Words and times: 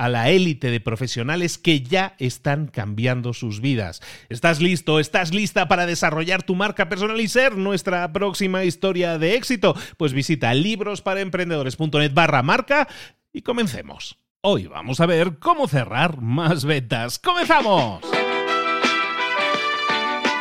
a 0.00 0.08
la 0.08 0.30
élite 0.30 0.70
de 0.70 0.80
profesionales 0.80 1.58
que 1.58 1.82
ya 1.82 2.14
están 2.18 2.68
cambiando 2.68 3.34
sus 3.34 3.60
vidas. 3.60 4.00
¿Estás 4.30 4.62
listo? 4.62 4.98
¿Estás 4.98 5.34
lista 5.34 5.68
para 5.68 5.84
desarrollar 5.84 6.42
tu 6.42 6.54
marca 6.54 6.88
personal 6.88 7.20
y 7.20 7.28
ser 7.28 7.58
nuestra 7.58 8.10
próxima 8.10 8.64
historia 8.64 9.18
de 9.18 9.34
éxito? 9.34 9.76
Pues 9.98 10.14
visita 10.14 10.54
librosparaemprendedores.net 10.54 12.14
barra 12.14 12.42
marca 12.42 12.88
y 13.30 13.42
comencemos. 13.42 14.16
Hoy 14.40 14.68
vamos 14.68 15.00
a 15.00 15.06
ver 15.06 15.38
cómo 15.38 15.68
cerrar 15.68 16.22
más 16.22 16.64
ventas. 16.64 17.18
¡Comenzamos! 17.18 18.00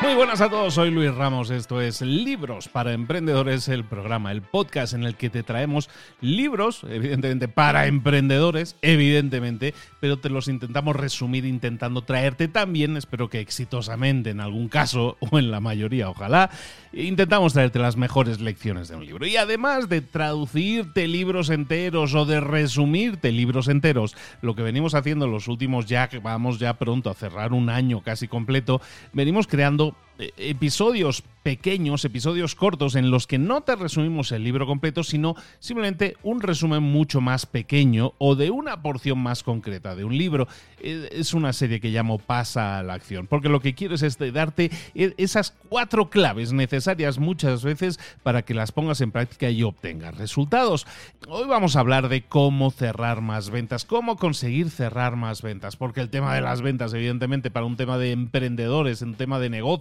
Muy 0.02 0.16
buenas 0.16 0.40
a 0.40 0.50
todos, 0.50 0.76
soy 0.76 0.92
Luis 0.92 1.14
Ramos, 1.14 1.50
esto 1.50 1.82
es 1.82 2.02
Libros 2.02 2.70
para 2.70 2.94
Emprendedores, 2.94 3.68
el 3.68 3.84
programa, 3.84 4.32
el 4.32 4.42
podcast 4.42 4.94
en 4.94 5.04
el 5.04 5.16
que 5.16 5.30
te 5.30 5.44
traemos 5.44 5.90
libros, 6.22 6.86
evidentemente 6.90 7.50
para 7.50 7.86
emprendedores, 7.86 8.78
evidentemente, 8.82 9.74
pero 10.00 10.18
te 10.18 10.30
los 10.30 10.48
intentamos 10.48 10.96
resumir 10.96 11.44
intentando 11.44 12.02
traerte 12.02 12.48
también, 12.48 12.96
espero 12.96 13.30
que 13.30 13.42
exitosamente 13.42 14.30
en 14.30 14.40
algún 14.40 14.70
caso 14.70 15.18
o 15.20 15.38
en 15.38 15.52
la 15.52 15.60
mayoría, 15.60 16.10
ojalá, 16.10 16.50
intentamos 16.94 17.52
traerte 17.52 17.80
las 17.80 17.98
mejores 17.98 18.40
lecciones 18.40 18.88
de 18.88 18.96
un 18.96 19.06
libro. 19.06 19.28
Y 19.28 19.36
además 19.36 19.90
de 19.90 20.00
traducirte 20.00 21.10
libros 21.10 21.50
enteros 21.50 22.16
o 22.16 22.26
de 22.26 22.40
resumirte 22.40 23.34
libros 23.34 23.68
enteros, 23.68 24.16
lo 24.42 24.56
que 24.56 24.64
venimos 24.64 24.96
haciendo 24.96 25.26
en 25.26 25.32
los 25.32 25.50
últimos 25.50 25.88
ya, 25.88 26.10
vamos 26.24 26.58
ya 26.58 26.76
pronto 26.76 27.10
a 27.10 27.16
cerrar 27.16 27.52
un 27.52 27.70
año 27.70 28.02
casi 28.02 28.30
completo, 28.30 28.82
venimos 29.12 29.46
creando 29.46 29.89
eh, 30.18 30.32
episodios 30.38 31.24
pequeños, 31.44 32.04
episodios 32.04 32.54
cortos 32.54 32.96
en 32.96 33.10
los 33.10 33.26
que 33.26 33.38
no 33.38 33.62
te 33.62 33.76
resumimos 33.76 34.32
el 34.32 34.44
libro 34.44 34.68
completo, 34.68 35.04
sino 35.04 35.36
simplemente 35.60 36.18
un 36.22 36.42
resumen 36.42 36.84
mucho 36.84 37.22
más 37.22 37.46
pequeño 37.46 38.14
o 38.18 38.36
de 38.36 38.52
una 38.52 38.82
porción 38.82 39.20
más 39.20 39.42
concreta 39.42 39.96
de 39.96 40.04
un 40.04 40.18
libro. 40.18 40.48
Eh, 40.82 41.10
es 41.12 41.34
una 41.34 41.54
serie 41.54 41.80
que 41.80 41.90
llamo 41.90 42.20
Pasa 42.20 42.78
a 42.78 42.84
la 42.84 42.94
acción, 42.94 43.28
porque 43.28 43.50
lo 43.50 43.62
que 43.62 43.74
quiero 43.74 43.96
es 43.96 44.04
este, 44.04 44.32
darte 44.32 44.70
e, 44.94 45.14
esas 45.18 45.56
cuatro 45.70 46.10
claves 46.10 46.52
necesarias 46.52 47.18
muchas 47.18 47.64
veces 47.64 48.00
para 48.22 48.42
que 48.44 48.54
las 48.54 48.72
pongas 48.72 49.02
en 49.02 49.12
práctica 49.12 49.50
y 49.50 49.64
obtengas 49.64 50.18
resultados. 50.18 50.86
Hoy 51.28 51.48
vamos 51.48 51.76
a 51.76 51.80
hablar 51.80 52.10
de 52.10 52.24
cómo 52.24 52.72
cerrar 52.72 53.22
más 53.22 53.50
ventas, 53.50 53.86
cómo 53.86 54.18
conseguir 54.18 54.70
cerrar 54.70 55.16
más 55.16 55.42
ventas, 55.42 55.78
porque 55.78 56.02
el 56.02 56.10
tema 56.10 56.36
de 56.36 56.42
las 56.42 56.62
ventas, 56.62 56.94
evidentemente, 56.94 57.50
para 57.50 57.66
un 57.66 57.78
tema 57.78 57.98
de 57.98 58.12
emprendedores, 58.12 59.02
un 59.02 59.16
tema 59.16 59.40
de 59.40 59.50
negocios, 59.50 59.79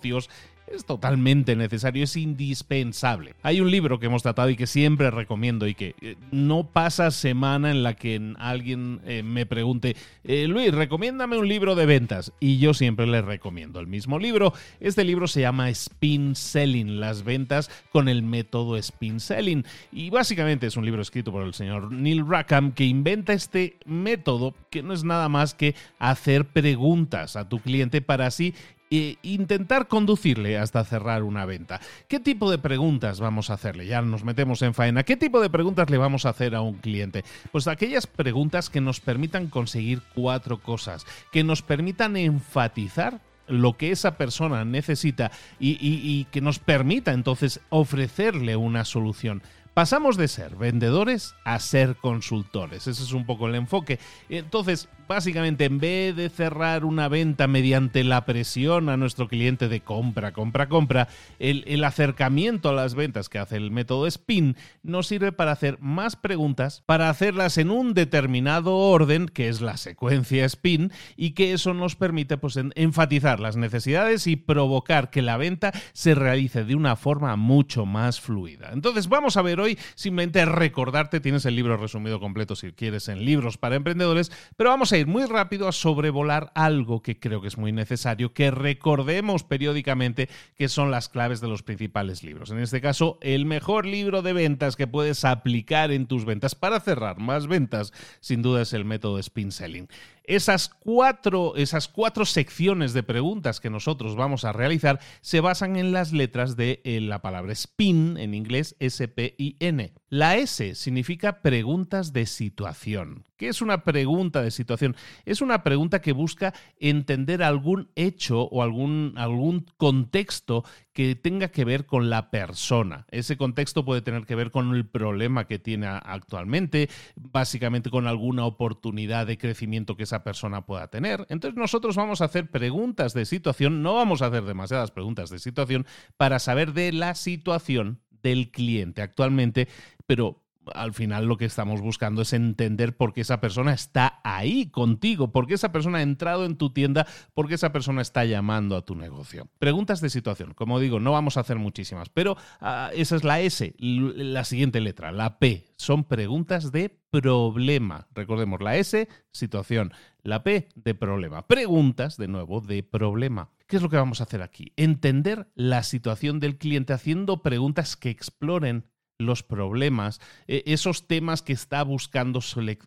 es 0.73 0.85
totalmente 0.85 1.57
necesario, 1.57 2.05
es 2.05 2.17
indispensable. 2.17 3.35
Hay 3.43 3.61
un 3.61 3.71
libro 3.71 3.99
que 3.99 4.07
hemos 4.07 4.23
tratado 4.23 4.51
y 4.51 4.57
que 4.57 4.67
siempre 4.67 5.11
recomiendo 5.11 5.67
y 5.67 5.75
que 5.75 5.95
eh, 6.01 6.17
no 6.31 6.65
pasa 6.65 7.11
semana 7.11 7.71
en 7.71 7.83
la 7.83 7.95
que 7.95 8.35
alguien 8.39 9.01
eh, 9.07 9.23
me 9.23 9.47
pregunte, 9.47 9.97
eh, 10.25 10.47
Luis, 10.47 10.73
recomiéndame 10.73 11.39
un 11.39 11.49
libro 11.49 11.75
de 11.75 11.87
ventas. 11.87 12.33
Y 12.41 12.59
yo 12.59 12.75
siempre 12.75 13.07
le 13.07 13.23
recomiendo 13.23 13.81
el 13.81 13.87
mismo 13.87 14.19
libro. 14.19 14.53
Este 14.81 15.05
libro 15.05 15.27
se 15.27 15.41
llama 15.41 15.71
Spin 15.71 16.35
Selling, 16.35 17.01
las 17.01 17.25
ventas 17.25 17.71
con 17.91 18.09
el 18.09 18.23
método 18.23 18.77
Spin 18.77 19.21
Selling. 19.21 19.65
Y 19.93 20.11
básicamente 20.11 20.67
es 20.67 20.77
un 20.77 20.85
libro 20.85 21.03
escrito 21.03 21.33
por 21.33 21.45
el 21.45 21.55
señor 21.55 21.93
Neil 21.93 22.27
Rackham 22.27 22.73
que 22.73 22.85
inventa 22.85 23.33
este 23.33 23.77
método 23.87 24.55
que 24.71 24.83
no 24.83 24.93
es 24.93 25.05
nada 25.05 25.29
más 25.29 25.55
que 25.55 25.75
hacer 25.99 26.45
preguntas 26.45 27.37
a 27.37 27.49
tu 27.49 27.61
cliente 27.61 28.01
para 28.01 28.27
así 28.27 28.55
e 28.91 29.17
intentar 29.23 29.89
conducirle 29.89 30.59
hasta 30.59 30.85
cerrar 30.85 31.23
una 31.23 31.45
venta. 31.45 31.81
¿Qué 32.09 32.21
tipo 32.21 32.51
de 32.51 32.59
preguntas 32.59 33.21
vamos 33.21 33.51
a 33.51 33.55
hacerle? 33.55 33.87
Ya 33.87 34.03
nos 34.03 34.25
metemos 34.25 34.63
en 34.63 34.75
faena. 34.75 35.03
¿Qué 35.03 35.17
tipo 35.17 35.41
de 35.41 35.51
preguntas 35.51 35.91
le 35.91 35.99
vamos 35.99 36.27
a 36.27 36.31
hacer 36.31 36.55
a 36.55 36.61
un 36.61 36.75
cliente? 36.75 37.25
Pues 37.53 37.69
aquellas 37.69 38.07
preguntas 38.07 38.71
que 38.71 38.81
nos 38.81 39.01
permitan 39.01 39.49
conseguir 39.49 40.03
cuatro 40.15 40.59
cosas, 40.59 41.07
que 41.33 41.45
nos 41.45 41.63
permitan 41.63 42.17
enfatizar 42.17 43.21
lo 43.49 43.77
que 43.77 43.91
esa 43.91 44.17
persona 44.17 44.65
necesita 44.65 45.31
y, 45.59 45.79
y 45.81 46.25
que 46.31 46.41
nos 46.41 46.59
permita 46.59 47.13
entonces 47.13 47.61
ofrecerle 47.71 48.57
una 48.57 48.85
solución. 48.85 49.43
Pasamos 49.79 50.17
de 50.17 50.27
ser 50.27 50.57
vendedores 50.57 51.37
a 51.45 51.61
ser 51.61 51.95
consultores. 51.95 52.89
Ese 52.89 53.01
es 53.01 53.13
un 53.13 53.25
poco 53.25 53.47
el 53.47 53.55
enfoque. 53.55 54.01
Entonces, 54.29 54.89
básicamente, 55.07 55.67
en 55.67 55.79
vez 55.79 56.17
de 56.17 56.29
cerrar 56.31 56.85
una 56.85 57.07
venta 57.07 57.47
mediante 57.47 58.03
la 58.03 58.25
presión 58.25 58.89
a 58.89 58.97
nuestro 58.97 59.29
cliente 59.29 59.69
de 59.69 59.81
compra, 59.81 60.33
compra, 60.33 60.69
compra, 60.69 61.09
el, 61.39 61.85
acercamiento 61.85 62.69
a 62.69 62.73
las 62.73 62.97
ventas 62.97 63.29
que 63.29 63.39
hace 63.39 63.57
el 63.57 63.71
método 63.71 64.11
SPIN 64.11 64.57
nos 64.83 65.07
sirve 65.07 65.31
para 65.31 65.53
hacer 65.53 65.79
más 65.81 66.17
preguntas, 66.17 66.83
para 66.85 67.09
hacerlas 67.09 67.57
en 67.57 67.71
un 67.71 67.95
determinado 67.95 68.77
orden, 68.77 69.27
que 69.29 69.49
es 69.49 69.61
la 69.61 69.77
secuencia 69.77 70.47
SPIN, 70.49 70.91
y 71.17 71.31
que 71.31 71.53
eso 71.53 71.73
nos 71.73 71.95
permite 71.95 72.37
pues, 72.37 72.59
enfatizar 72.75 73.39
las 73.39 73.57
necesidades 73.57 74.27
y 74.27 74.35
provocar 74.35 75.11
que 75.11 75.23
la 75.23 75.37
venta 75.37 75.73
se 75.93 76.17
realice 76.17 76.65
de 76.65 76.75
una 76.75 76.97
forma 76.97 77.37
mucho 77.37 77.87
más 77.87 78.21
fluida. 78.21 78.71
Entonces, 78.73 79.09
vamos 79.09 79.37
a 79.37 79.43
ver 79.43 79.61
hoy 79.61 79.68
simplemente 79.95 80.45
recordarte, 80.45 81.21
tienes 81.21 81.45
el 81.45 81.57
libro 81.57 81.77
resumido 81.77 82.21
completo 82.21 82.57
si 82.57 82.73
quieres 82.73 83.09
en 83.09 83.25
libros 83.25 83.59
para 83.59 83.77
emprendedores, 83.77 84.33
pero 84.57 84.71
vamos 84.71 84.93
a 84.93 84.99
ir 84.99 85.07
muy 85.07 85.25
rápido 85.27 85.69
a 85.69 85.73
sobrevolar 85.73 86.53
algo 86.55 87.03
que 87.03 87.19
creo 87.19 87.41
que 87.41 87.49
es 87.49 87.59
muy 87.59 87.73
necesario, 87.73 88.33
que 88.33 88.51
recordemos 88.51 89.45
periódicamente 89.45 90.29
que 90.57 90.69
son 90.69 90.91
las 90.91 91.09
claves 91.09 91.41
de 91.41 91.49
los 91.49 91.63
principales 91.63 92.23
libros. 92.23 92.51
En 92.51 92.61
este 92.61 92.81
caso, 92.81 93.19
el 93.21 93.45
mejor 93.45 93.87
libro 93.87 94.23
de 94.23 94.33
ventas 94.33 94.77
que 94.77 94.87
puedes 94.87 95.25
aplicar 95.25 95.91
en 95.91 96.07
tus 96.07 96.25
ventas 96.25 96.55
para 96.55 96.81
cerrar 96.81 97.19
más 97.19 97.47
ventas, 97.47 97.93
sin 98.21 98.43
duda 98.43 98.63
es 98.63 98.73
el 98.73 98.85
método 98.85 99.19
Spin 99.19 99.53
Selling. 99.53 99.89
Esas 100.29 100.69
cuatro, 100.69 101.57
esas 101.57 101.89
cuatro 101.89 102.27
secciones 102.27 102.93
de 102.93 103.03
preguntas 103.03 103.61
que 103.61 103.71
nosotros 103.71 104.15
vamos 104.15 104.45
a 104.45 104.53
realizar 104.53 105.01
se 105.23 105.41
basan 105.41 105.77
en 105.77 105.93
las 105.93 106.13
letras 106.13 106.55
de 106.55 106.83
eh, 106.85 107.01
la 107.01 107.23
palabra 107.23 107.53
spin, 107.55 108.19
en 108.19 108.35
inglés 108.35 108.77
S-P-I-N. 108.79 109.95
La 110.11 110.37
S 110.37 110.75
significa 110.75 111.41
preguntas 111.41 112.13
de 112.13 112.27
situación. 112.27 113.28
¿Qué 113.39 113.49
es 113.49 113.63
una 113.63 113.85
pregunta 113.85 114.43
de 114.43 114.51
situación? 114.51 114.97
Es 115.25 115.41
una 115.41 115.63
pregunta 115.63 116.01
que 116.01 116.11
busca 116.13 116.53
entender 116.81 117.45
algún 117.45 117.89
hecho 117.95 118.43
o 118.43 118.65
algún, 118.65 119.15
algún 119.17 119.65
contexto 119.77 120.65
que 120.93 121.15
tenga 121.15 121.47
que 121.47 121.65
ver 121.65 121.87
con 121.87 122.11
la 122.11 122.33
persona. 122.33 123.07
Ese 123.13 123.37
contexto 123.37 123.85
puede 123.85 124.03
tener 124.03 124.27
que 124.27 124.35
ver 124.35 124.51
con 124.51 124.75
el 124.75 124.89
problema 124.89 125.47
que 125.47 125.61
tiene 125.61 125.87
actualmente, 125.87 126.91
básicamente 127.15 127.91
con 127.91 128.09
alguna 128.09 128.45
oportunidad 128.45 129.29
de 129.29 129.39
crecimiento 129.39 129.97
que 129.97 130.03
esa 130.03 130.25
persona 130.25 130.67
pueda 130.67 130.89
tener. 130.89 131.25
Entonces 131.29 131.57
nosotros 131.57 131.95
vamos 131.95 132.21
a 132.21 132.25
hacer 132.25 132.51
preguntas 132.51 133.15
de 133.15 133.25
situación, 133.25 133.85
no 133.85 133.95
vamos 133.95 134.21
a 134.21 134.27
hacer 134.27 134.43
demasiadas 134.43 134.91
preguntas 134.91 135.31
de 135.31 135.39
situación 135.39 135.87
para 136.17 136.41
saber 136.41 136.73
de 136.73 136.91
la 136.91 137.15
situación 137.15 138.01
del 138.21 138.51
cliente 138.51 139.01
actualmente, 139.01 139.69
pero 140.07 140.43
al 140.75 140.95
final 140.95 141.27
lo 141.27 141.37
que 141.37 141.45
estamos 141.45 141.81
buscando 141.81 142.23
es 142.23 142.33
entender 142.33 142.97
por 142.97 143.13
qué 143.13 143.21
esa 143.23 143.41
persona 143.41 143.73
está 143.73 144.21
ahí 144.25 144.71
contigo, 144.71 145.33
por 145.33 145.47
qué 145.47 145.55
esa 145.55 145.73
persona 145.73 145.99
ha 145.99 146.03
entrado 146.03 146.45
en 146.45 146.57
tu 146.57 146.71
tienda, 146.71 147.07
por 147.35 147.49
qué 147.49 147.55
esa 147.55 147.73
persona 147.73 148.03
está 148.03 148.25
llamando 148.25 148.77
a 148.77 148.85
tu 148.85 148.95
negocio. 148.95 149.49
Preguntas 149.59 150.01
de 150.01 150.11
situación. 150.11 150.55
Como 150.55 150.81
digo, 150.81 151.01
no 151.01 151.13
vamos 151.13 151.37
a 151.37 151.41
hacer 151.41 151.59
muchísimas, 151.59 152.09
pero 152.09 152.37
ah, 152.61 152.91
esa 152.95 153.17
es 153.17 153.25
la 153.25 153.41
S, 153.41 153.75
la 153.79 154.45
siguiente 154.45 154.81
letra, 154.81 155.13
la 155.13 155.39
P. 155.39 155.67
Son 155.77 156.05
preguntas 156.05 156.73
de 156.73 156.99
problema. 157.11 158.09
Recordemos, 158.15 158.61
la 158.61 158.77
S, 158.77 159.09
situación. 159.31 159.93
La 160.23 160.43
P, 160.43 160.69
de 160.75 160.95
problema. 160.95 161.47
Preguntas, 161.47 162.17
de 162.17 162.29
nuevo, 162.29 162.61
de 162.61 162.83
problema. 162.83 163.51
¿Qué 163.67 163.77
es 163.77 163.83
lo 163.83 163.89
que 163.89 163.97
vamos 163.97 164.21
a 164.21 164.25
hacer 164.25 164.43
aquí? 164.43 164.73
Entender 164.77 165.49
la 165.55 165.83
situación 165.83 166.41
del 166.41 166.59
cliente 166.59 166.93
haciendo 166.93 167.43
preguntas 167.43 167.97
que 167.97 168.11
exploren 168.11 168.85
los 169.19 169.43
problemas, 169.43 170.21
e, 170.47 170.63
esos 170.67 171.07
temas 171.07 171.43
que 171.43 171.53
está 171.53 171.83
buscando 171.83 172.41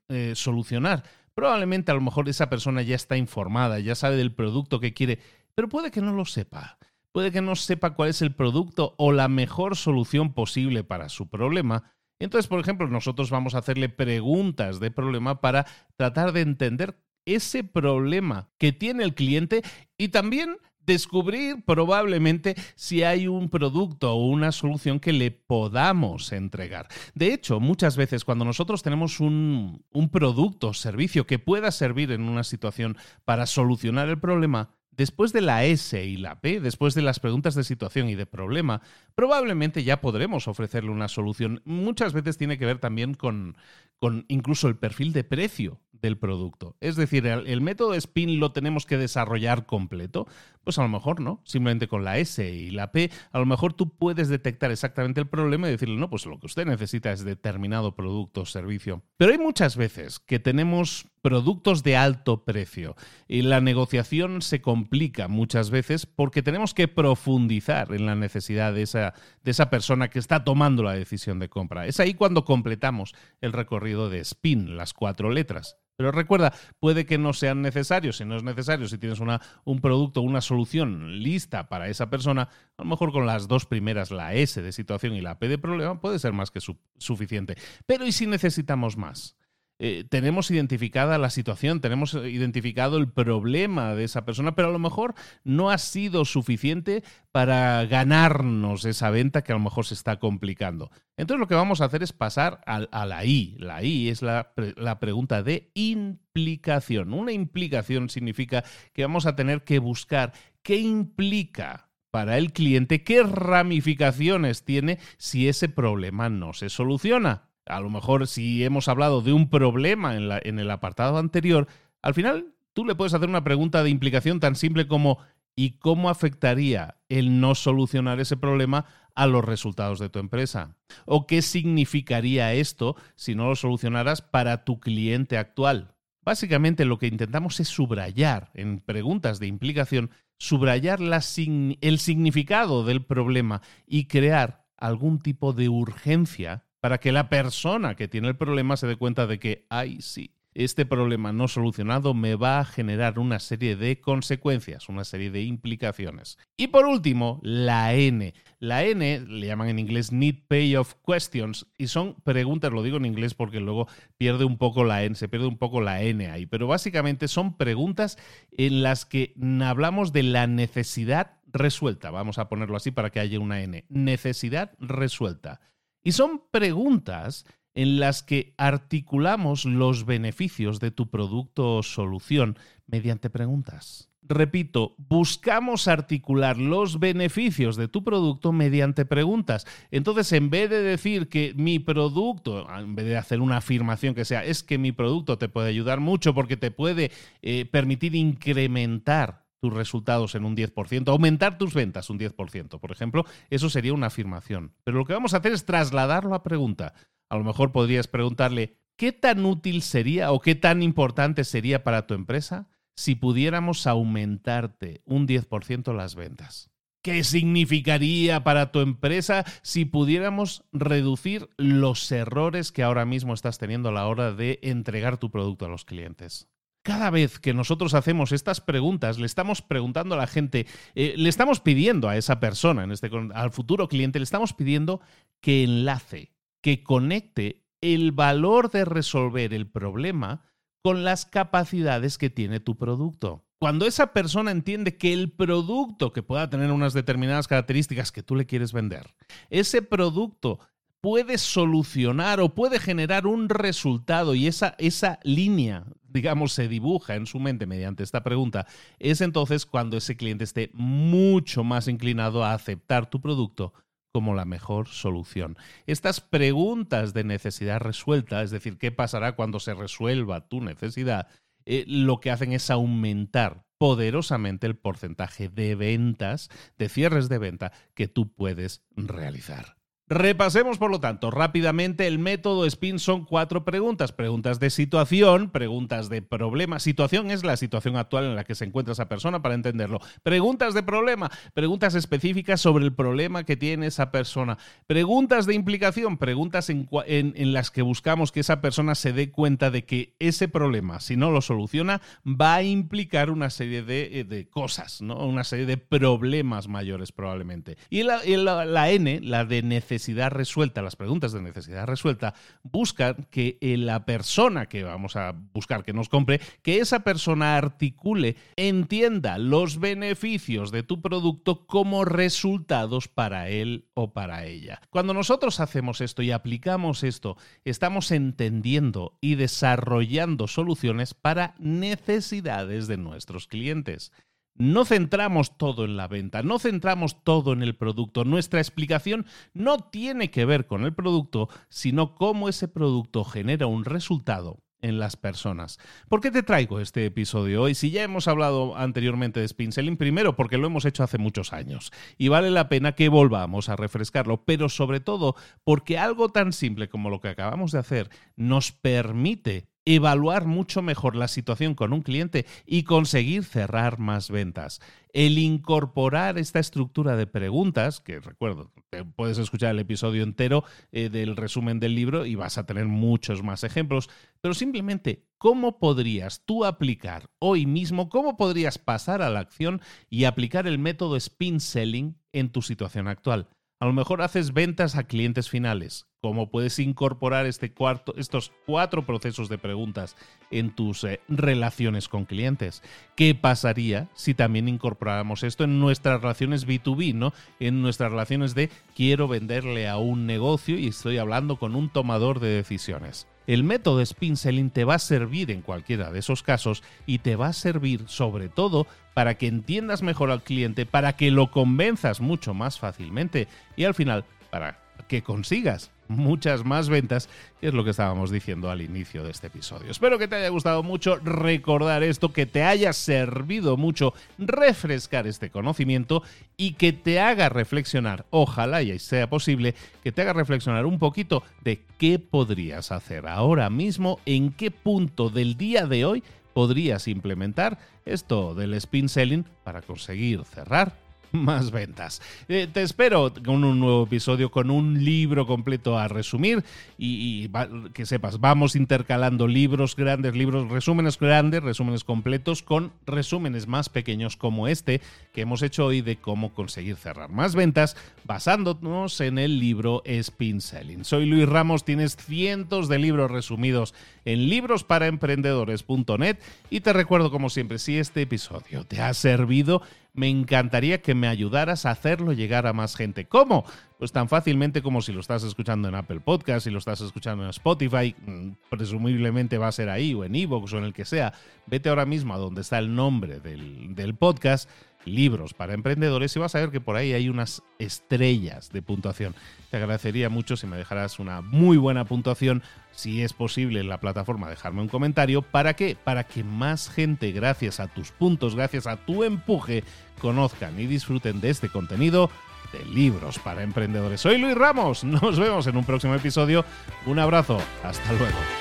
eh, 0.09 0.33
solucionar. 0.35 1.03
Probablemente 1.33 1.91
a 1.91 1.95
lo 1.95 2.01
mejor 2.01 2.27
esa 2.29 2.49
persona 2.49 2.81
ya 2.81 2.95
está 2.95 3.17
informada, 3.17 3.79
ya 3.79 3.95
sabe 3.95 4.15
del 4.17 4.33
producto 4.33 4.79
que 4.79 4.93
quiere, 4.93 5.19
pero 5.55 5.69
puede 5.69 5.91
que 5.91 6.01
no 6.01 6.13
lo 6.13 6.25
sepa. 6.25 6.77
Puede 7.11 7.31
que 7.31 7.41
no 7.41 7.55
sepa 7.55 7.93
cuál 7.93 8.09
es 8.09 8.21
el 8.21 8.33
producto 8.33 8.95
o 8.97 9.11
la 9.11 9.27
mejor 9.27 9.75
solución 9.75 10.33
posible 10.33 10.83
para 10.83 11.09
su 11.09 11.29
problema. 11.29 11.91
Entonces, 12.19 12.47
por 12.47 12.59
ejemplo, 12.59 12.87
nosotros 12.87 13.29
vamos 13.29 13.53
a 13.53 13.59
hacerle 13.59 13.89
preguntas 13.89 14.79
de 14.79 14.91
problema 14.91 15.41
para 15.41 15.65
tratar 15.97 16.31
de 16.31 16.41
entender 16.41 16.97
ese 17.25 17.63
problema 17.63 18.49
que 18.57 18.71
tiene 18.71 19.03
el 19.03 19.13
cliente 19.13 19.61
y 19.97 20.09
también 20.09 20.57
descubrir 20.91 21.63
probablemente 21.65 22.55
si 22.75 23.03
hay 23.03 23.27
un 23.27 23.49
producto 23.49 24.13
o 24.13 24.27
una 24.27 24.51
solución 24.51 24.99
que 24.99 25.13
le 25.13 25.31
podamos 25.31 26.31
entregar. 26.31 26.87
De 27.15 27.33
hecho, 27.33 27.59
muchas 27.59 27.95
veces 27.95 28.25
cuando 28.25 28.45
nosotros 28.45 28.83
tenemos 28.83 29.19
un, 29.19 29.83
producto 30.11 30.69
o 30.69 30.73
servicio 30.73 31.25
que 31.25 31.39
pueda 31.39 31.71
servir 31.71 32.11
en 32.11 32.23
una 32.23 32.43
situación 32.43 32.97
para 33.25 33.45
solucionar 33.45 34.09
el 34.09 34.19
problema, 34.19 34.69
Después 34.93 35.31
de 35.31 35.39
la 35.39 35.63
S 35.63 36.03
y 36.05 36.17
la 36.17 36.41
P, 36.41 36.59
después 36.59 36.93
de 36.93 37.01
las 37.01 37.21
preguntas 37.21 37.55
de 37.55 37.63
situación 37.63 38.09
y 38.09 38.15
de 38.15 38.25
problema, 38.25 38.81
probablemente 39.15 39.85
ya 39.85 40.01
podremos 40.01 40.49
ofrecerle 40.49 40.91
una 40.91 41.07
solución. 41.07 41.61
Muchas 41.63 42.11
veces 42.11 42.37
tiene 42.37 42.57
que 42.57 42.65
ver 42.65 42.77
también 42.77 43.13
con, 43.13 43.55
con 43.99 44.25
incluso 44.27 44.67
el 44.67 44.75
perfil 44.75 45.13
de 45.13 45.23
precio 45.23 45.79
del 46.01 46.17
producto. 46.17 46.75
Es 46.79 46.95
decir, 46.95 47.27
el, 47.27 47.61
método 47.61 47.99
SPIN 47.99 48.39
lo 48.39 48.51
tenemos 48.51 48.85
que 48.85 48.97
desarrollar 48.97 49.65
completo. 49.65 50.27
Pues 50.63 50.77
a 50.77 50.83
lo 50.83 50.89
mejor 50.89 51.19
no, 51.19 51.41
simplemente 51.43 51.87
con 51.87 52.03
la 52.03 52.17
S 52.17 52.47
y 52.47 52.71
la 52.71 52.91
P, 52.91 53.11
a 53.31 53.39
lo 53.39 53.45
mejor 53.45 53.73
tú 53.73 53.95
puedes 53.97 54.29
detectar 54.29 54.71
exactamente 54.71 55.19
el 55.19 55.27
problema 55.27 55.67
y 55.67 55.71
decirle, 55.71 55.97
no, 55.97 56.09
pues 56.09 56.25
lo 56.25 56.39
que 56.39 56.47
usted 56.47 56.65
necesita 56.65 57.11
es 57.11 57.23
determinado 57.23 57.95
producto 57.95 58.41
o 58.41 58.45
servicio. 58.45 59.03
Pero 59.17 59.31
hay 59.31 59.37
muchas 59.37 59.75
veces 59.75 60.19
que 60.19 60.39
tenemos 60.39 61.10
productos 61.21 61.83
de 61.83 61.97
alto 61.97 62.43
precio 62.43 62.95
y 63.27 63.41
la 63.43 63.61
negociación 63.61 64.41
se 64.41 64.61
complica 64.61 65.27
muchas 65.27 65.69
veces 65.69 66.05
porque 66.05 66.41
tenemos 66.41 66.73
que 66.73 66.87
profundizar 66.87 67.93
en 67.93 68.05
la 68.05 68.15
necesidad 68.15 68.73
de 68.73 68.83
esa, 68.83 69.13
de 69.43 69.51
esa 69.51 69.69
persona 69.69 70.09
que 70.09 70.19
está 70.19 70.43
tomando 70.43 70.83
la 70.83 70.93
decisión 70.93 71.39
de 71.39 71.49
compra. 71.49 71.85
Es 71.85 71.99
ahí 71.99 72.13
cuando 72.13 72.45
completamos 72.45 73.13
el 73.39 73.53
recorrido 73.53 74.09
de 74.09 74.23
SPIN, 74.23 74.77
las 74.77 74.93
cuatro 74.93 75.29
letras. 75.29 75.77
Pero 76.01 76.11
recuerda, 76.11 76.51
puede 76.79 77.05
que 77.05 77.19
no 77.19 77.31
sean 77.31 77.61
necesarios. 77.61 78.17
Si 78.17 78.25
no 78.25 78.35
es 78.35 78.41
necesario, 78.41 78.87
si 78.87 78.97
tienes 78.97 79.19
una, 79.19 79.39
un 79.65 79.81
producto, 79.81 80.21
una 80.21 80.41
solución 80.41 81.21
lista 81.21 81.69
para 81.69 81.89
esa 81.89 82.09
persona, 82.09 82.49
a 82.77 82.83
lo 82.83 82.85
mejor 82.85 83.11
con 83.11 83.27
las 83.27 83.47
dos 83.47 83.67
primeras, 83.67 84.09
la 84.09 84.33
S 84.33 84.59
de 84.59 84.71
situación 84.71 85.13
y 85.13 85.21
la 85.21 85.37
P 85.37 85.47
de 85.47 85.59
problema, 85.59 86.01
puede 86.01 86.17
ser 86.17 86.33
más 86.33 86.49
que 86.49 86.59
suficiente. 86.97 87.55
Pero 87.85 88.07
¿y 88.07 88.11
si 88.13 88.25
necesitamos 88.25 88.97
más? 88.97 89.35
Eh, 89.83 90.05
tenemos 90.07 90.51
identificada 90.51 91.17
la 91.17 91.31
situación, 91.31 91.81
tenemos 91.81 92.13
identificado 92.13 92.99
el 92.99 93.11
problema 93.11 93.95
de 93.95 94.03
esa 94.03 94.25
persona, 94.25 94.53
pero 94.53 94.67
a 94.67 94.71
lo 94.71 94.77
mejor 94.77 95.15
no 95.43 95.71
ha 95.71 95.79
sido 95.79 96.23
suficiente 96.23 97.03
para 97.31 97.83
ganarnos 97.87 98.85
esa 98.85 99.09
venta 99.09 99.41
que 99.41 99.53
a 99.53 99.55
lo 99.55 99.63
mejor 99.63 99.87
se 99.87 99.95
está 99.95 100.19
complicando. 100.19 100.91
Entonces 101.17 101.39
lo 101.39 101.47
que 101.47 101.55
vamos 101.55 101.81
a 101.81 101.85
hacer 101.85 102.03
es 102.03 102.13
pasar 102.13 102.61
a, 102.67 103.05
la 103.07 103.25
I. 103.25 103.55
La 103.57 103.83
I 103.83 104.09
es 104.09 104.21
la 104.21 104.99
pregunta 104.99 105.41
de 105.41 105.71
implicación. 105.73 107.11
Una 107.11 107.31
implicación 107.31 108.09
significa 108.09 108.63
que 108.93 109.01
vamos 109.01 109.25
a 109.25 109.35
tener 109.35 109.63
que 109.63 109.79
buscar 109.79 110.33
qué 110.61 110.77
implica 110.77 111.89
para 112.11 112.37
el 112.37 112.53
cliente, 112.53 113.03
qué 113.03 113.23
ramificaciones 113.23 114.63
tiene 114.63 114.99
si 115.17 115.47
ese 115.47 115.69
problema 115.69 116.29
no 116.29 116.53
se 116.53 116.69
soluciona 116.69 117.50
a 117.71 117.79
lo 117.79 117.89
mejor 117.89 118.27
si 118.27 118.63
hemos 118.63 118.87
hablado 118.87 119.21
de 119.21 119.33
un 119.33 119.49
problema 119.49 120.15
en, 120.15 120.59
el 120.59 120.71
apartado 120.71 121.17
anterior, 121.17 121.67
al 122.01 122.13
final 122.13 122.53
tú 122.73 122.85
le 122.85 122.95
puedes 122.95 123.13
hacer 123.13 123.29
una 123.29 123.43
pregunta 123.43 123.81
de 123.83 123.89
implicación 123.89 124.39
tan 124.39 124.55
simple 124.55 124.87
como 124.87 125.19
¿y 125.55 125.71
cómo 125.79 126.09
afectaría 126.09 126.97
el 127.07 127.39
no 127.39 127.55
solucionar 127.55 128.19
ese 128.19 128.35
problema 128.35 128.85
a 129.15 129.25
los 129.25 129.45
resultados 129.45 129.99
de 129.99 130.09
tu 130.09 130.19
empresa? 130.19 130.75
¿O 131.05 131.27
qué 131.27 131.41
significaría 131.41 132.53
esto 132.53 132.95
si 133.15 133.35
no 133.35 133.47
lo 133.47 133.55
solucionaras 133.55 134.21
para 134.21 134.65
tu 134.65 134.79
cliente 134.79 135.37
actual? 135.37 135.95
Básicamente 136.23 136.85
lo 136.85 136.99
que 136.99 137.07
intentamos 137.07 137.59
es 137.61 137.69
subrayar 137.69 138.51
en 138.53 138.79
preguntas 138.79 139.39
de 139.39 139.47
implicación, 139.47 140.11
subrayar 140.37 140.99
el 141.01 141.99
significado 141.99 142.83
del 142.83 143.05
problema 143.05 143.61
y 143.87 144.05
crear 144.05 144.65
algún 144.77 145.19
tipo 145.19 145.53
de 145.53 145.69
urgencia 145.69 146.65
para 146.81 146.99
que 146.99 147.11
la 147.11 147.29
persona 147.29 147.95
que 147.95 148.07
tiene 148.07 148.27
el 148.27 148.35
problema 148.35 148.75
se 148.75 148.87
dé 148.87 148.97
cuenta 148.97 149.27
de 149.27 149.39
que, 149.39 149.65
ay, 149.69 150.01
sí, 150.01 150.35
este 150.53 150.85
problema 150.85 151.31
no 151.31 151.47
solucionado 151.47 152.13
me 152.13 152.35
va 152.35 152.59
a 152.59 152.65
generar 152.65 153.19
una 153.19 153.39
serie 153.39 153.77
de 153.77 154.01
consecuencias, 154.01 154.89
una 154.89 155.05
serie 155.05 155.31
de 155.31 155.43
implicaciones. 155.43 156.37
Y 156.57 156.67
por 156.67 156.85
último, 156.85 157.39
la 157.41 157.93
N. 157.93 158.33
La 158.59 158.83
N 158.83 159.21
le 159.21 159.47
llaman 159.47 159.69
en 159.69 159.79
inglés 159.79 160.11
Need 160.11 160.47
Payoff 160.47 160.95
Questions 161.05 161.67
y 161.77 161.87
son 161.87 162.15
preguntas, 162.23 162.73
lo 162.73 162.83
digo 162.83 162.97
en 162.97 163.05
inglés 163.05 163.33
porque 163.33 163.61
luego 163.61 163.87
pierde 164.17 164.43
un 164.43 164.57
poco 164.57 164.83
la 164.83 165.03
N, 165.03 165.15
se 165.15 165.29
pierde 165.29 165.47
un 165.47 165.57
poco 165.57 165.79
la 165.79 166.01
N 166.01 166.29
ahí, 166.29 166.45
pero 166.45 166.67
básicamente 166.67 167.27
son 167.29 167.55
preguntas 167.55 168.17
en 168.51 168.83
las 168.83 169.05
que 169.05 169.33
hablamos 169.63 170.11
de 170.11 170.23
la 170.23 170.47
necesidad 170.47 171.37
resuelta, 171.53 172.11
vamos 172.11 172.37
a 172.37 172.49
ponerlo 172.49 172.77
así 172.77 172.91
para 172.91 173.09
que 173.09 173.19
haya 173.19 173.39
una 173.39 173.61
N, 173.61 173.85
necesidad 173.89 174.73
resuelta. 174.79 175.61
Y 176.03 176.13
son 176.13 176.41
preguntas 176.51 177.45
en 177.73 177.99
las 177.99 178.23
que 178.23 178.53
articulamos 178.57 179.65
los 179.65 180.05
beneficios 180.05 180.79
de 180.79 180.91
tu 180.91 181.09
producto 181.09 181.77
o 181.77 181.83
solución 181.83 182.57
mediante 182.87 183.29
preguntas. 183.29 184.09
Repito, 184.23 184.95
buscamos 184.97 185.87
articular 185.87 186.57
los 186.57 186.99
beneficios 186.99 187.75
de 187.75 187.87
tu 187.87 188.03
producto 188.03 188.51
mediante 188.51 189.03
preguntas. 189.03 189.65
Entonces, 189.89 190.31
en 190.33 190.49
vez 190.49 190.69
de 190.69 190.81
decir 190.81 191.27
que 191.27 191.53
mi 191.55 191.79
producto, 191.79 192.67
en 192.77 192.95
vez 192.95 193.05
de 193.05 193.17
hacer 193.17 193.41
una 193.41 193.57
afirmación 193.57 194.13
que 194.13 194.25
sea, 194.25 194.45
es 194.45 194.63
que 194.63 194.77
mi 194.77 194.91
producto 194.91 195.37
te 195.37 195.49
puede 195.49 195.69
ayudar 195.69 195.99
mucho 195.99 196.33
porque 196.33 196.55
te 196.55 196.71
puede 196.71 197.11
eh, 197.41 197.65
permitir 197.65 198.15
incrementar 198.15 199.40
tus 199.61 199.73
resultados 199.73 200.35
en 200.35 200.43
un 200.43 200.57
10%, 200.57 201.07
aumentar 201.07 201.57
tus 201.57 201.73
ventas 201.73 202.09
un 202.09 202.19
10%, 202.19 202.79
por 202.79 202.91
ejemplo, 202.91 203.25
eso 203.49 203.69
sería 203.69 203.93
una 203.93 204.07
afirmación. 204.07 204.73
Pero 204.83 204.97
lo 204.97 205.05
que 205.05 205.13
vamos 205.13 205.33
a 205.33 205.37
hacer 205.37 205.53
es 205.53 205.65
trasladarlo 205.65 206.33
a 206.35 206.43
pregunta. 206.43 206.93
A 207.29 207.37
lo 207.37 207.43
mejor 207.43 207.71
podrías 207.71 208.07
preguntarle, 208.07 208.77
¿qué 208.97 209.11
tan 209.11 209.45
útil 209.45 209.83
sería 209.83 210.31
o 210.31 210.41
qué 210.41 210.55
tan 210.55 210.81
importante 210.81 211.43
sería 211.43 211.83
para 211.83 212.07
tu 212.07 212.15
empresa 212.15 212.67
si 212.95 213.15
pudiéramos 213.15 213.87
aumentarte 213.87 215.01
un 215.05 215.27
10% 215.27 215.95
las 215.95 216.15
ventas? 216.15 216.71
¿Qué 217.03 217.23
significaría 217.23 218.43
para 218.43 218.71
tu 218.71 218.79
empresa 218.79 219.43
si 219.63 219.85
pudiéramos 219.85 220.65
reducir 220.71 221.49
los 221.57 222.11
errores 222.11 222.71
que 222.71 222.83
ahora 222.83 223.05
mismo 223.05 223.33
estás 223.33 223.57
teniendo 223.57 223.89
a 223.89 223.93
la 223.93 224.07
hora 224.07 224.33
de 224.33 224.59
entregar 224.61 225.17
tu 225.17 225.31
producto 225.31 225.65
a 225.65 225.69
los 225.69 225.83
clientes? 225.83 226.50
Cada 226.83 227.11
vez 227.11 227.39
que 227.39 227.53
nosotros 227.53 227.93
hacemos 227.93 228.31
estas 228.31 228.59
preguntas, 228.59 229.19
le 229.19 229.27
estamos 229.27 229.61
preguntando 229.61 230.15
a 230.15 230.17
la 230.17 230.27
gente, 230.27 230.65
eh, 230.95 231.13
le 231.15 231.29
estamos 231.29 231.59
pidiendo 231.59 232.09
a 232.09 232.17
esa 232.17 232.39
persona, 232.39 232.91
este, 232.91 233.11
al 233.33 233.51
futuro 233.51 233.87
cliente, 233.87 234.17
le 234.17 234.23
estamos 234.23 234.53
pidiendo 234.53 234.99
que 235.41 235.63
enlace, 235.63 236.31
que 236.61 236.81
conecte 236.83 237.67
el 237.81 238.11
valor 238.11 238.71
de 238.71 238.85
resolver 238.85 239.53
el 239.53 239.67
problema 239.67 240.43
con 240.83 241.03
las 241.03 241.25
capacidades 241.25 242.17
que 242.17 242.29
tiene 242.29 242.59
tu 242.59 242.77
producto. 242.77 243.45
Cuando 243.59 243.85
esa 243.85 244.11
persona 244.11 244.49
entiende 244.49 244.97
que 244.97 245.13
el 245.13 245.31
producto 245.31 246.11
que 246.13 246.23
pueda 246.23 246.49
tener 246.49 246.71
unas 246.71 246.93
determinadas 246.93 247.47
características 247.47 248.11
que 248.11 248.23
tú 248.23 248.35
le 248.35 248.47
quieres 248.47 248.73
vender, 248.73 249.13
ese 249.51 249.83
producto 249.83 250.59
puede 250.99 251.37
solucionar 251.37 252.39
o 252.39 252.55
puede 252.55 252.79
generar 252.79 253.27
un 253.27 253.49
resultado 253.49 254.33
y 254.33 254.47
esa, 254.47 254.75
esa 254.79 255.19
línea, 255.23 255.85
digamos, 256.11 256.53
se 256.53 256.67
dibuja 256.67 257.15
en 257.15 257.25
su 257.25 257.39
mente 257.39 257.65
mediante 257.65 258.03
esta 258.03 258.23
pregunta, 258.23 258.67
es 258.99 259.21
entonces 259.21 259.65
cuando 259.65 259.97
ese 259.97 260.17
cliente 260.17 260.43
esté 260.43 260.69
mucho 260.73 261.63
más 261.63 261.87
inclinado 261.87 262.43
a 262.43 262.53
aceptar 262.53 263.09
tu 263.09 263.21
producto 263.21 263.73
como 264.11 264.35
la 264.35 264.45
mejor 264.45 264.87
solución. 264.87 265.57
Estas 265.87 266.19
preguntas 266.19 267.13
de 267.13 267.23
necesidad 267.23 267.79
resuelta, 267.79 268.43
es 268.43 268.51
decir, 268.51 268.77
qué 268.77 268.91
pasará 268.91 269.35
cuando 269.35 269.59
se 269.59 269.73
resuelva 269.73 270.47
tu 270.47 270.61
necesidad, 270.61 271.27
eh, 271.65 271.85
lo 271.87 272.19
que 272.19 272.31
hacen 272.31 272.51
es 272.53 272.69
aumentar 272.69 273.65
poderosamente 273.77 274.67
el 274.67 274.75
porcentaje 274.75 275.49
de 275.49 275.75
ventas, 275.75 276.49
de 276.77 276.89
cierres 276.89 277.29
de 277.29 277.37
venta 277.37 277.71
que 277.95 278.07
tú 278.07 278.31
puedes 278.31 278.83
realizar. 278.95 279.80
Repasemos, 280.11 280.77
por 280.77 280.91
lo 280.91 280.99
tanto, 280.99 281.31
rápidamente 281.31 282.05
el 282.05 282.19
método 282.19 282.69
SPIN 282.69 282.99
son 282.99 283.23
cuatro 283.23 283.63
preguntas. 283.63 284.11
Preguntas 284.11 284.59
de 284.59 284.69
situación, 284.69 285.49
preguntas 285.51 286.09
de 286.09 286.21
problema. 286.21 286.79
Situación 286.79 287.31
es 287.31 287.45
la 287.45 287.55
situación 287.55 287.95
actual 287.95 288.25
en 288.25 288.35
la 288.35 288.43
que 288.43 288.53
se 288.53 288.65
encuentra 288.65 288.91
esa 288.91 289.07
persona 289.07 289.41
para 289.41 289.55
entenderlo. 289.55 290.01
Preguntas 290.21 290.73
de 290.73 290.83
problema, 290.83 291.31
preguntas 291.53 291.95
específicas 291.95 292.59
sobre 292.59 292.83
el 292.83 292.93
problema 292.93 293.45
que 293.45 293.55
tiene 293.55 293.87
esa 293.87 294.11
persona. 294.11 294.57
Preguntas 294.85 295.45
de 295.45 295.53
implicación, 295.53 296.17
preguntas 296.17 296.69
en, 296.69 297.53
las 297.53 297.71
que 297.71 297.81
buscamos 297.81 298.33
que 298.33 298.41
esa 298.41 298.59
persona 298.59 298.95
se 298.95 299.13
dé 299.13 299.31
cuenta 299.31 299.71
de 299.71 299.85
que 299.85 300.13
ese 300.19 300.49
problema, 300.49 300.99
si 300.99 301.15
no 301.15 301.31
lo 301.31 301.39
soluciona, 301.39 302.01
va 302.27 302.55
a 302.55 302.63
implicar 302.63 303.29
una 303.29 303.49
serie 303.49 303.81
de, 303.81 304.25
eh, 304.29 304.47
cosas, 304.49 305.01
¿no? 305.01 305.25
una 305.25 305.45
serie 305.45 305.65
de 305.65 305.77
problemas 305.77 306.67
mayores 306.67 307.13
probablemente. 307.13 307.77
Y 307.89 308.03
la, 308.03 308.19
la 308.65 308.89
N, 308.89 309.21
la 309.21 309.45
de 309.45 309.61
necesidad 309.61 310.00
necesidad 310.01 310.31
resuelta, 310.31 310.81
las 310.81 310.95
preguntas 310.95 311.31
de 311.31 311.43
necesidad 311.43 311.85
resuelta, 311.85 312.33
buscan 312.63 313.27
que 313.29 313.59
eh, 313.61 313.77
la 313.77 314.03
persona 314.03 314.65
que 314.65 314.83
vamos 314.83 315.15
a 315.15 315.35
buscar 315.53 315.83
que 315.83 315.93
nos 315.93 316.09
compre, 316.09 316.41
que 316.63 316.79
esa 316.79 317.01
persona 317.01 317.55
articule, 317.55 318.35
entienda 318.55 319.37
los 319.37 319.79
beneficios 319.79 320.71
de 320.71 320.81
tu 320.81 321.03
producto 321.03 321.67
como 321.67 322.03
resultados 322.03 323.07
para 323.07 323.49
él 323.49 323.85
o 323.93 324.11
para 324.11 324.45
ella. 324.45 324.81
Cuando 324.89 325.13
nosotros 325.13 325.59
hacemos 325.59 326.01
esto 326.01 326.23
y 326.23 326.31
aplicamos 326.31 327.03
esto, 327.03 327.37
estamos 327.63 328.09
entendiendo 328.09 329.19
y 329.21 329.35
desarrollando 329.35 330.47
soluciones 330.47 331.13
para 331.13 331.53
necesidades 331.59 332.87
de 332.87 332.97
nuestros 332.97 333.45
clientes 333.45 334.11
no 334.55 334.85
centramos 334.85 335.57
todo 335.57 335.85
en 335.85 335.97
la 335.97 336.07
venta, 336.07 336.43
no 336.43 336.59
centramos 336.59 337.23
todo 337.23 337.53
en 337.53 337.63
el 337.63 337.75
producto. 337.75 338.25
Nuestra 338.25 338.59
explicación 338.59 339.25
no 339.53 339.77
tiene 339.77 340.31
que 340.31 340.45
ver 340.45 340.67
con 340.67 340.83
el 340.83 340.93
producto, 340.93 341.49
sino 341.69 342.15
cómo 342.15 342.49
ese 342.49 342.67
producto 342.67 343.23
genera 343.23 343.67
un 343.67 343.85
resultado 343.85 344.59
en 344.81 344.99
las 344.99 345.15
personas. 345.15 345.79
¿Por 346.09 346.21
qué 346.21 346.31
te 346.31 346.43
traigo 346.43 346.79
este 346.79 347.05
episodio 347.05 347.61
hoy? 347.61 347.75
Si 347.75 347.91
ya 347.91 348.03
hemos 348.03 348.27
hablado 348.27 348.75
anteriormente 348.75 349.39
de 349.39 349.45
spin 349.45 349.71
selling, 349.71 349.97
primero 349.97 350.35
porque 350.35 350.57
lo 350.57 350.67
hemos 350.67 350.85
hecho 350.85 351.03
hace 351.03 351.17
muchos 351.17 351.53
años 351.53 351.91
y 352.17 352.27
vale 352.27 352.51
la 352.51 352.69
pena 352.69 352.93
que 352.93 353.09
volvamos 353.09 353.69
a 353.69 353.75
refrescarlo, 353.75 354.43
pero 354.43 354.69
sobre 354.69 354.99
todo 354.99 355.35
porque 355.63 355.97
algo 355.97 356.29
tan 356.29 356.53
simple 356.53 356.89
como 356.89 357.09
lo 357.09 357.21
que 357.21 357.29
acabamos 357.29 357.71
de 357.71 357.79
hacer 357.79 358.09
nos 358.35 358.71
permite 358.71 359.70
evaluar 359.85 360.45
mucho 360.45 360.81
mejor 360.81 361.15
la 361.15 361.27
situación 361.27 361.75
con 361.75 361.93
un 361.93 362.01
cliente 362.01 362.45
y 362.65 362.83
conseguir 362.83 363.43
cerrar 363.43 363.99
más 363.99 364.29
ventas. 364.29 364.79
El 365.13 365.37
incorporar 365.37 366.37
esta 366.37 366.59
estructura 366.59 367.15
de 367.15 367.27
preguntas, 367.27 367.99
que 367.99 368.19
recuerdo, 368.19 368.71
puedes 369.15 369.37
escuchar 369.37 369.71
el 369.71 369.79
episodio 369.79 370.23
entero 370.23 370.63
eh, 370.91 371.09
del 371.09 371.35
resumen 371.35 371.79
del 371.79 371.95
libro 371.95 372.25
y 372.25 372.35
vas 372.35 372.57
a 372.57 372.65
tener 372.65 372.85
muchos 372.85 373.43
más 373.43 373.63
ejemplos, 373.63 374.09
pero 374.39 374.53
simplemente, 374.53 375.25
¿cómo 375.37 375.79
podrías 375.79 376.45
tú 376.45 376.63
aplicar 376.63 377.29
hoy 377.39 377.65
mismo, 377.65 378.09
cómo 378.09 378.37
podrías 378.37 378.77
pasar 378.77 379.21
a 379.21 379.29
la 379.29 379.39
acción 379.39 379.81
y 380.09 380.25
aplicar 380.25 380.67
el 380.67 380.79
método 380.79 381.17
spin 381.17 381.59
selling 381.59 382.15
en 382.31 382.49
tu 382.49 382.61
situación 382.61 383.07
actual? 383.07 383.49
A 383.81 383.87
lo 383.87 383.93
mejor 383.93 384.21
haces 384.21 384.53
ventas 384.53 384.95
a 384.95 385.05
clientes 385.05 385.49
finales. 385.49 386.05
¿Cómo 386.21 386.51
puedes 386.51 386.77
incorporar 386.77 387.47
este 387.47 387.73
cuarto, 387.73 388.13
estos 388.15 388.51
cuatro 388.67 389.07
procesos 389.07 389.49
de 389.49 389.57
preguntas 389.57 390.15
en 390.51 390.69
tus 390.75 391.03
eh, 391.03 391.19
relaciones 391.27 392.07
con 392.07 392.25
clientes? 392.25 392.83
¿Qué 393.15 393.33
pasaría 393.33 394.07
si 394.13 394.35
también 394.35 394.67
incorporáramos 394.67 395.41
esto 395.41 395.63
en 395.63 395.79
nuestras 395.79 396.21
relaciones 396.21 396.67
B2B, 396.67 397.15
¿no? 397.15 397.33
En 397.59 397.81
nuestras 397.81 398.11
relaciones 398.11 398.53
de 398.53 398.69
quiero 398.95 399.27
venderle 399.27 399.89
a 399.89 399.97
un 399.97 400.27
negocio 400.27 400.77
y 400.77 400.89
estoy 400.89 401.17
hablando 401.17 401.55
con 401.55 401.75
un 401.75 401.89
tomador 401.89 402.39
de 402.39 402.49
decisiones. 402.49 403.25
El 403.47 403.63
método 403.63 404.03
selling 404.05 404.69
te 404.69 404.83
va 404.83 404.95
a 404.95 404.99
servir 404.99 405.51
en 405.51 405.61
cualquiera 405.61 406.11
de 406.11 406.19
esos 406.19 406.43
casos 406.43 406.83
y 407.05 407.19
te 407.19 407.35
va 407.35 407.47
a 407.47 407.53
servir 407.53 408.03
sobre 408.07 408.49
todo 408.49 408.87
para 409.13 409.35
que 409.35 409.47
entiendas 409.47 410.03
mejor 410.03 410.31
al 410.31 410.43
cliente, 410.43 410.85
para 410.85 411.13
que 411.15 411.31
lo 411.31 411.51
convenzas 411.51 412.21
mucho 412.21 412.53
más 412.53 412.79
fácilmente 412.79 413.47
y 413.75 413.85
al 413.85 413.93
final 413.93 414.25
para 414.51 414.80
que 415.07 415.21
consigas 415.21 415.91
muchas 416.11 416.65
más 416.65 416.89
ventas, 416.89 417.29
que 417.59 417.67
es 417.67 417.73
lo 417.73 417.83
que 417.83 417.91
estábamos 417.91 418.31
diciendo 418.31 418.69
al 418.69 418.81
inicio 418.81 419.23
de 419.23 419.31
este 419.31 419.47
episodio. 419.47 419.89
Espero 419.89 420.19
que 420.19 420.27
te 420.27 420.35
haya 420.35 420.49
gustado 420.49 420.83
mucho 420.83 421.15
recordar 421.17 422.03
esto, 422.03 422.33
que 422.33 422.45
te 422.45 422.63
haya 422.63 422.93
servido 422.93 423.77
mucho 423.77 424.13
refrescar 424.37 425.25
este 425.25 425.49
conocimiento 425.49 426.21
y 426.57 426.73
que 426.73 426.93
te 426.93 427.19
haga 427.19 427.49
reflexionar, 427.49 428.25
ojalá 428.29 428.81
y 428.83 428.99
sea 428.99 429.29
posible, 429.29 429.73
que 430.03 430.11
te 430.11 430.21
haga 430.21 430.33
reflexionar 430.33 430.85
un 430.85 430.99
poquito 430.99 431.43
de 431.63 431.81
qué 431.97 432.19
podrías 432.19 432.91
hacer 432.91 433.27
ahora 433.27 433.69
mismo, 433.69 434.19
en 434.25 434.51
qué 434.51 434.69
punto 434.69 435.29
del 435.29 435.55
día 435.55 435.87
de 435.87 436.05
hoy 436.05 436.23
podrías 436.53 437.07
implementar 437.07 437.79
esto 438.05 438.53
del 438.53 438.73
spin 438.73 439.07
selling 439.07 439.45
para 439.63 439.81
conseguir 439.81 440.43
cerrar 440.43 441.00
más 441.41 441.71
ventas. 441.71 442.21
Eh, 442.47 442.67
te 442.71 442.81
espero 442.81 443.33
con 443.45 443.63
un 443.63 443.79
nuevo 443.79 444.03
episodio, 444.03 444.51
con 444.51 444.69
un 444.69 445.03
libro 445.03 445.47
completo 445.47 445.97
a 445.97 446.07
resumir 446.07 446.63
y, 446.97 447.49
que 447.93 448.05
sepas, 448.05 448.39
vamos 448.39 448.75
intercalando 448.75 449.47
libros 449.47 449.95
grandes, 449.95 450.35
libros, 450.35 450.69
resúmenes 450.69 451.17
grandes, 451.17 451.63
resúmenes 451.63 452.03
completos 452.03 452.63
con 452.63 452.91
resúmenes 453.05 453.67
más 453.67 453.89
pequeños 453.89 454.37
como 454.37 454.67
este 454.67 455.01
que 455.33 455.41
hemos 455.41 455.61
hecho 455.61 455.85
hoy 455.85 456.01
de 456.01 456.17
cómo 456.17 456.53
conseguir 456.53 456.95
cerrar 456.95 457.29
más 457.29 457.55
ventas 457.55 457.95
basándonos 458.25 459.21
en 459.21 459.37
el 459.37 459.59
libro 459.59 460.01
Spin 460.05 460.61
Selling. 460.61 461.05
Soy 461.05 461.25
Luis 461.25 461.47
Ramos, 461.47 461.85
tienes 461.85 462.15
cientos 462.15 462.87
de 462.87 462.99
libros 462.99 463.31
resumidos 463.31 463.93
en 464.25 464.49
librosparaemprendedores.net 464.49 466.37
y 466.69 466.81
te 466.81 466.93
recuerdo 466.93 467.31
como 467.31 467.49
siempre, 467.49 467.79
si 467.79 467.97
este 467.97 468.21
episodio 468.21 468.85
te 468.85 469.01
ha 469.01 469.13
servido, 469.13 469.81
me 470.13 470.27
encantaría 470.27 471.01
que 471.01 471.15
me 471.15 471.27
ayudaras 471.27 471.85
a 471.85 471.91
hacerlo 471.91 472.33
llegar 472.33 472.67
a 472.67 472.73
más 472.73 472.95
gente. 472.95 473.25
¿Cómo? 473.25 473.63
Pues 473.97 474.11
tan 474.11 474.27
fácilmente 474.27 474.81
como 474.81 475.01
si 475.01 475.13
lo 475.13 475.21
estás 475.21 475.43
escuchando 475.43 475.87
en 475.87 475.95
Apple 475.95 476.19
Podcast, 476.19 476.65
si 476.65 476.69
lo 476.69 476.79
estás 476.79 477.01
escuchando 477.01 477.43
en 477.43 477.49
Spotify, 477.51 478.15
mm, 478.25 478.51
presumiblemente 478.69 479.57
va 479.57 479.67
a 479.67 479.71
ser 479.71 479.89
ahí, 479.89 480.13
o 480.13 480.25
en 480.25 480.35
Evox, 480.35 480.73
o 480.73 480.77
en 480.79 480.83
el 480.83 480.93
que 480.93 481.05
sea. 481.05 481.33
Vete 481.65 481.89
ahora 481.89 482.05
mismo 482.05 482.33
a 482.33 482.37
donde 482.37 482.61
está 482.61 482.77
el 482.79 482.93
nombre 482.93 483.39
del, 483.39 483.95
del 483.95 484.15
podcast 484.15 484.69
libros 485.05 485.53
para 485.53 485.73
emprendedores 485.73 486.35
y 486.35 486.39
vas 486.39 486.55
a 486.55 486.59
ver 486.59 486.71
que 486.71 486.81
por 486.81 486.95
ahí 486.95 487.13
hay 487.13 487.29
unas 487.29 487.63
estrellas 487.79 488.71
de 488.71 488.81
puntuación. 488.81 489.35
Te 489.69 489.77
agradecería 489.77 490.29
mucho 490.29 490.57
si 490.57 490.67
me 490.67 490.77
dejaras 490.77 491.19
una 491.19 491.41
muy 491.41 491.77
buena 491.77 492.05
puntuación, 492.05 492.63
si 492.91 493.21
es 493.21 493.33
posible 493.33 493.79
en 493.79 493.89
la 493.89 493.99
plataforma 493.99 494.49
dejarme 494.49 494.81
un 494.81 494.87
comentario. 494.87 495.41
¿Para 495.41 495.75
qué? 495.75 495.95
Para 496.01 496.25
que 496.25 496.43
más 496.43 496.89
gente, 496.89 497.31
gracias 497.31 497.79
a 497.79 497.87
tus 497.87 498.11
puntos, 498.11 498.55
gracias 498.55 498.87
a 498.87 498.97
tu 498.97 499.23
empuje, 499.23 499.83
conozcan 500.19 500.79
y 500.79 500.85
disfruten 500.85 501.41
de 501.41 501.49
este 501.49 501.69
contenido 501.69 502.29
de 502.71 502.85
libros 502.85 503.39
para 503.39 503.63
emprendedores. 503.63 504.21
Soy 504.21 504.37
Luis 504.37 504.55
Ramos, 504.55 505.03
nos 505.03 505.39
vemos 505.39 505.67
en 505.67 505.77
un 505.77 505.85
próximo 505.85 506.15
episodio. 506.15 506.65
Un 507.05 507.19
abrazo, 507.19 507.59
hasta 507.83 508.13
luego. 508.13 508.60